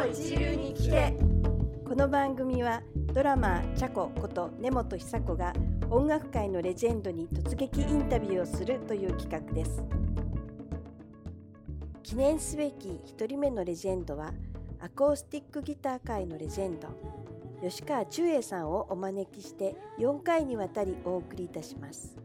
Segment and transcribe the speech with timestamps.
[0.00, 1.14] の一流に来て
[1.86, 2.80] この番組は
[3.12, 5.52] ドラマーチャコこと根本久子が
[5.90, 9.82] 音楽界のレジェンドに突撃インタビューをするという企画です。
[12.02, 14.32] 記念すべき1人目のレジェンドは
[14.80, 16.88] アコースティックギター界のレジェンド
[17.60, 22.16] 吉川忠英さんをお招きして4回にわたりお送りいたします。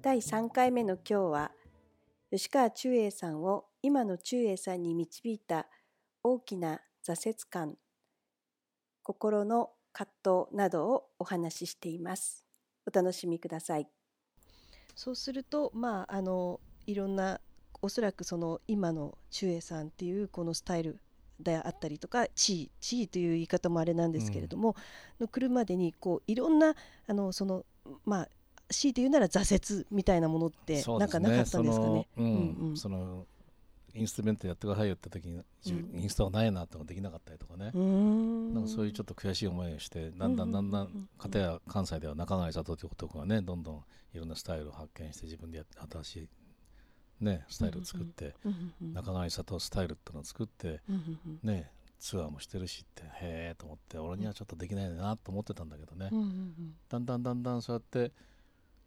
[0.00, 1.50] 第3回目の今日は
[2.30, 5.66] 吉川忠英さんを今の忠英さんに導いた
[6.28, 7.76] 大きな挫折感
[9.04, 10.12] 心の葛
[10.48, 12.44] 藤などをお話ししています。
[12.84, 13.88] お楽しみください。
[14.96, 17.40] そうするとまああのいろんな
[17.80, 20.98] おそらくその今の忠英さんっていうこのスタイル
[21.38, 24.74] であったりとか地位地位という言い方もあれなんですけれども、
[25.20, 26.74] うん、の来るまでにこういろんな
[27.06, 27.64] あのその
[28.04, 28.28] まあ
[28.68, 32.08] 強いて言うなら挫折みたいなものってなんかなかったんですかね？
[32.74, 33.26] その
[33.96, 35.42] インストゥメントやってくださいよって時に、
[35.94, 37.72] インストがないなってできなかったりとかね。
[37.72, 46.28] なんかそういうちょっと悔しい思いをしてだんだんだんだん片や関西では中貝里という男がねどんどんいろんなスタイルを発見して自分でやって新しい
[47.20, 48.34] ね、スタイルを作って、
[48.92, 50.82] 中貝里スタイルっていうのを作って、
[51.42, 56.10] ね、ツアーもしてるしってへえと思って俺にはちょっとできないなと思ってたんだけどね、
[56.90, 58.12] だんだんだんだんそうやって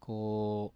[0.00, 0.72] こ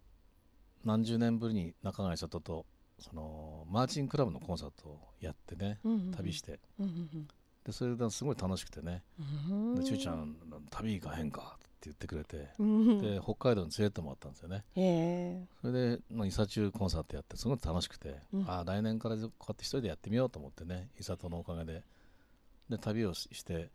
[0.85, 2.67] う何十年ぶりに中貝里と
[2.99, 5.79] そのマーチンクラブのコンサートをやってね、
[6.17, 6.59] 旅して、
[7.65, 9.03] でそれですごい楽しくてね
[9.77, 10.37] 「でちゅうちゃん
[10.71, 14.65] 旅行かへんか」って言ってくれて、で北海道に連れてもらったんですよね、
[15.61, 21.85] それで、まあ、伊佐中コンサートやってすごい楽しくて、うん、ああ来年からこうやって一人でやってみようと思ってね伊佐のおかげで。
[22.69, 23.71] で旅をして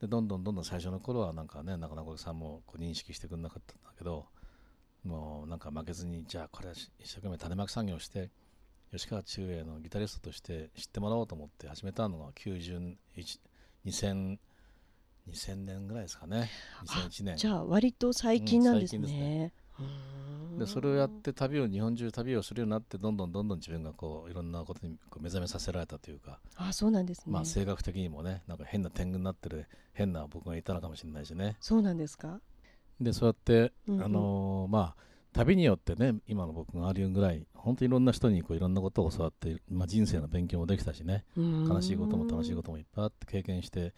[0.00, 4.26] でどんどんどんどん最初の頃はなんかねなかなかさんもこう認識してくれなかったんだけど
[5.04, 8.30] もうなんか負けずにじゃあこれは一生懸命種まき作業して
[8.92, 12.96] 吉川中英のギタリストとして知ってもらおうと思って始めたのが91
[13.84, 14.38] 2000
[15.28, 16.48] 2000年ぐらいですかね。
[16.86, 17.36] 2001年。
[17.36, 19.52] じゃあ割と最近なんですね。
[19.78, 19.82] う
[20.54, 31.56] ん、で、ね、それをやって旅を日本中旅をするようになってどんどんどんどん自分がこういろんなことにこう目覚めさせられたというかあそうなんですね、まあ、性格的にもねなんか変な天狗になってる変な僕がいたのかもしれないしね。
[31.60, 32.40] そうなんですか？
[33.00, 34.96] でそうやって、うんうん、あのー、まあ
[35.34, 41.24] 旅によってね今の僕がありうぐらい本当にいろんな人にこういろんなことを教わって、まあ、人生の勉強もできたしね。
[41.36, 43.92] 悲しいことも楽しいこともいっぱいあって経験して。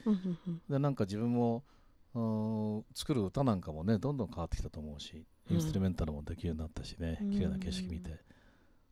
[0.71, 1.63] でなんか自分も
[2.95, 8.19] 作る歌なんかもねどんどん変わってきたと思うしインストゥルメンタルもできるようになったしね綺麗な景色見て。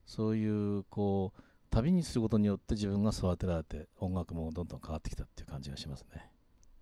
[0.05, 6.31] そういうこう旅にすることによって自分が育てられて音楽もどんどん変わってきたっていう感じがしますね。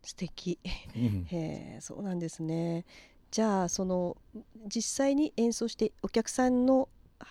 [0.03, 2.85] 素敵、へえそうなんですね。
[3.31, 4.17] じゃあその
[4.67, 6.89] 実際に演奏してお客さんの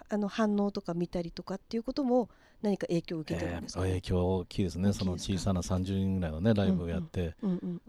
[0.10, 2.30] あの反応とか見たりとかっていうことも
[2.62, 4.94] 何か影響を受けてるんですか、えー、影響大きいですね。
[4.94, 7.36] その小さな30人ぐらいのねライブをやって、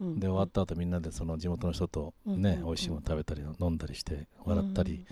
[0.00, 5.06] で終わった後みんなでその地元の人とね、美味しいもの食べたり飲んだりして笑ったり、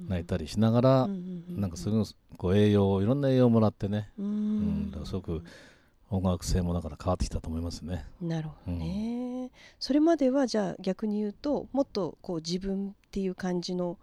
[0.00, 1.08] 泣いたりしながら、
[1.48, 2.06] なんかその
[2.38, 4.90] こう栄養いろんな栄養をもらってね、うん。
[4.90, 5.42] だからすごく
[6.08, 8.06] 音楽性もだから変わってきたと思いますね。
[8.20, 13.98] なるほどね、それまではじゃあ逆に言うともっとこう自分っていう感じの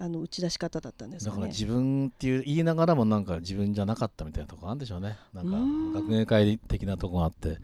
[0.00, 5.18] あの打ち出し方だったんです、ね、だから自分っていう言いながらもなんか自分じゃなかったみたいなとこあるんでしょうね。
[5.34, 7.58] なんか学芸会的なとこがあって。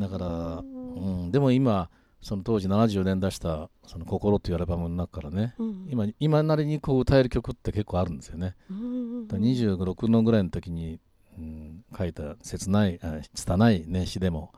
[0.00, 1.88] だから、うん、でも今
[2.20, 8.56] その当時70年出した「その心」というアルバムの中からね、うん、今今なりにこう歌える曲って結構あるんですよね。
[8.68, 10.98] 2 6のぐらいの時に、
[11.38, 12.98] うん、書いた切ない
[13.34, 14.52] 拙い、ね、詩でも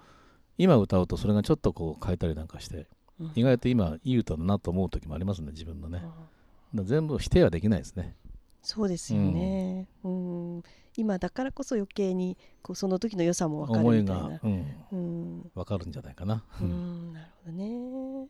[0.56, 2.88] 今歌うとそれがちょっとこう変えたりなんかして、
[3.20, 6.02] うん、意外と今いい歌だなと思う時もありますね自分のね。
[6.74, 8.14] 全部否定はできないですね。
[8.62, 10.62] そうですよね、うん、うん、
[10.96, 16.44] 今だからこそ余計にこうその時の良さも分かるみたいなうんうん、分かるんじゃないかな。
[16.60, 18.28] うん、なるほどね。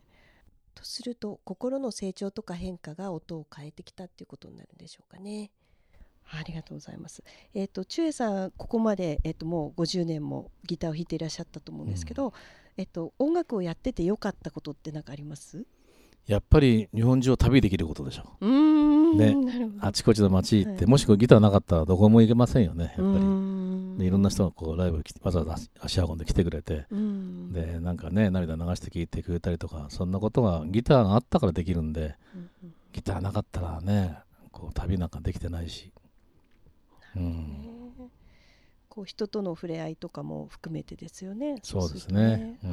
[0.75, 5.51] とすると心の成長とか変化が音を変えてきたっていうことになるんでしょうかね。
[6.31, 7.23] ありがとうございます。
[7.53, 12.33] えっ、ー、と中江さんここまでえっ、ー、ともう50年もギターを弾いていらっしゃったと思うんですけど、うん、
[12.77, 15.65] えっ、ー、と音楽をやってて良かったことって何かあります？
[16.29, 19.15] やっぱり日本中を旅できることでしょう。
[19.15, 19.35] ね、
[19.79, 23.97] あちこちの街行って、はい、もしこギターなかったらどこも行けませんよねやっぱり。
[23.97, 26.85] でいろんな人がこうライブわざわざ足運んで来てくれて、
[27.51, 32.15] でなんかね涙流して聴いてくれたりとかそんなことがギターがあったからできるんで、
[32.93, 34.19] ギターなかったらね
[34.51, 35.91] こう旅なんかできてないし。
[37.15, 38.11] うん、
[38.87, 41.55] こう人との触れ合いとかも含めてですよね。
[41.63, 42.59] そうですね。
[42.63, 42.71] うん、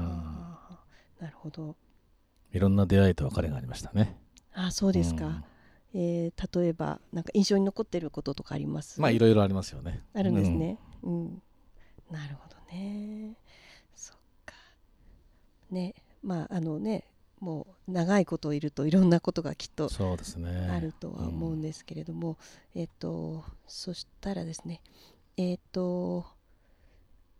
[1.21, 1.75] なるほど。
[2.57, 4.19] いろんな出会いと別れがありましたね。
[4.55, 5.45] あそうですか、うん、
[5.95, 9.01] えー、例えばなんか印象に残っていることとかあります？
[9.01, 10.03] まあいろいろありますよね。
[10.15, 10.79] あるんですね。
[11.03, 11.43] うん、うん、
[12.11, 13.35] なるほどね。
[13.95, 14.17] そっ
[14.47, 14.55] か。
[15.71, 15.95] ね。
[16.23, 17.05] まああのね
[17.39, 20.71] もう長いこといるといろんなことがきっとそうですね。
[20.73, 22.39] あるとは思うんですけれども、
[22.75, 24.81] うん、えっとそしたらですね。
[25.37, 26.25] えっと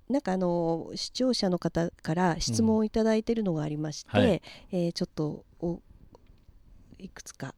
[0.09, 4.43] なんかあの視聴者の方から質問をいただいているのがありまして、うんはい、
[4.73, 5.81] えー、ちょっとお
[6.99, 7.55] いくつか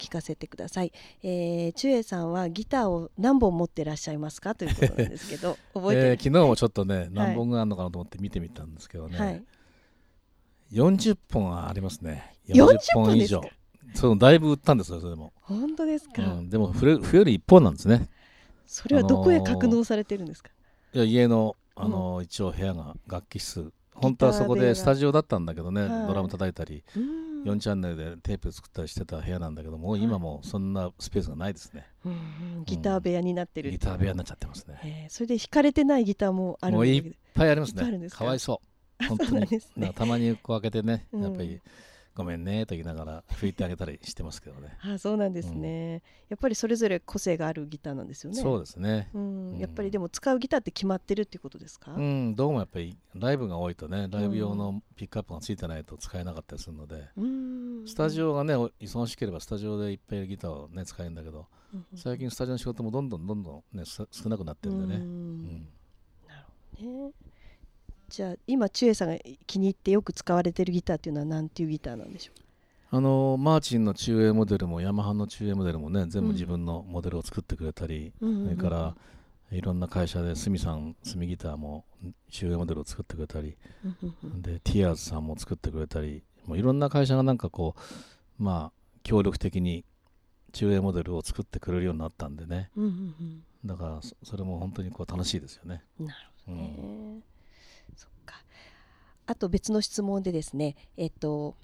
[0.00, 0.92] 聞かせてください、はい、
[1.22, 9.44] えー、ちゅえさんはギターを何本持ってらっしゃいますかということなんですけど 覚えて、えー、昨日もちょっとね何本があるのかなと思って見てみたんですけどね、はい、
[10.72, 12.34] 40本はありますね。
[12.48, 13.42] 40本以上。
[13.94, 15.32] そのだいぶ売ったんですよそれでも。
[15.42, 18.08] 本当ですか、うん、でも冬より1本なんですね。
[18.66, 20.50] それはどこへ格納されてるんですか、
[20.92, 23.72] いや家のあの、うん、一応部屋が楽器室。
[23.94, 26.84] 本当はそこでスタジオだったんだけどね、ドラム叩いたり、
[27.44, 32.14] 4チャンネルでテープ作ったりしてた部屋なんだけども、今もそんなスペースがないですね、うんう
[32.60, 38.08] ん、ギター部屋になってる、ギター部屋になっちゃってますね、えー、それで弾かれてないギターもあるもういっぱいありますね。
[38.08, 38.24] か？
[38.24, 38.62] わいそ
[39.00, 39.06] う。
[39.06, 41.60] 本当に、ね、たまにこう開けてねやっぱり、
[42.20, 44.76] ごめんねと言いながら拭いてあげたりしてますけどね。
[44.84, 48.40] あそうなんですね、うん、やっぱりそれぞれ個性があるギターなんですよね。
[48.40, 61.46] そうですね、うん、やっぱりでも使うギターって決まってるっていうことですか、うん、どうもやっぱりライブが多いとねライブ用のピックアップがついてないと使えなかったりするので、うん、スタジオがね忙しければスタジオでいっぱいギターをね使えるんだけど、
[61.94, 64.98] 最近スタジオの仕事もどんどんどんどんね少なくなってるんでね。
[66.28, 66.46] なる
[66.76, 67.29] ほどね
[68.10, 72.96] じゃあ今ちえさんが気に入ってよく使われてるギターっていうのは何ていうギターなんでしょう？
[72.96, 78.96] あのマーチンの中英モデルもヤマハの中英モデルもね全部自分のモデルを作ってくれたり、うん、それから
[79.52, 81.84] いろんな会社でスミさんスミギターも
[82.30, 83.56] 中英モデルを作ってくれたり、
[84.40, 89.84] でティアーズさんも作ってくれたりもういろんな会社がなんかこうまあ協力的に
[90.52, 92.70] 中英モデルを作ってくれるようになったんでね、
[93.64, 95.84] だからそれも本当にこう楽しいですよね。
[95.98, 96.14] なる
[96.46, 97.22] ほどね、うん、
[97.94, 98.42] そっか
[99.30, 101.54] あと別の質問でですねえっと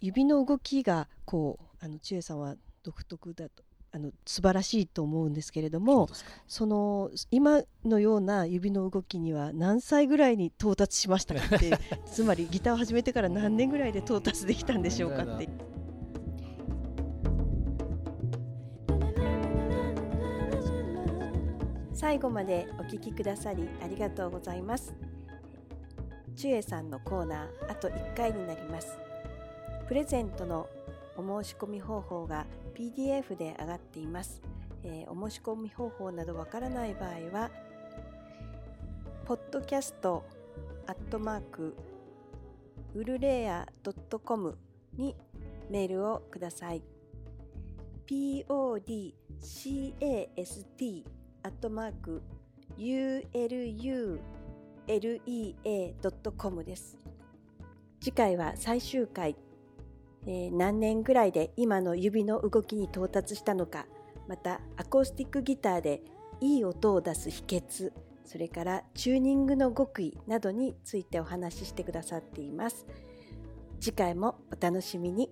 [0.00, 2.54] 指の動きがこうあの千恵さんは
[2.84, 6.08] 独特だとあの素晴らしいと思うんですけれども
[6.46, 11.76] その今のような指の動きには何歳ぐらいに到達しましたかって
[12.06, 15.48] つまりギターを始めてから何年ぐらいで到達できたんでしょうかって。
[21.92, 24.94] 最後までお聞きくださりありがとうございます。
[26.40, 28.96] ちゅえさんのコーナーあと1回になります。
[29.86, 30.70] プレゼントの
[31.14, 34.40] お申し込み方法が PDF で上がっています。
[34.82, 37.50] えー、お申し込み方法などわからない場合は、
[39.26, 40.22] podcast
[40.86, 41.76] アットマーク
[42.94, 43.68] ウルレア
[44.24, 44.56] .com
[44.96, 45.14] に
[45.68, 46.82] メールをください。
[48.08, 51.04] podcast
[51.42, 52.22] アットマーク
[54.98, 56.98] lea.com です。
[58.00, 59.36] 次回は最終回
[60.26, 63.86] えー、何年ぐらいで今の指の動きに到達したのか
[64.28, 66.02] またアコースティックギターで
[66.40, 67.92] いい音を出す秘訣
[68.24, 72.86] それからチューニングの極意などについてお話ししてくださっています
[73.80, 75.30] 次回もお楽しみに。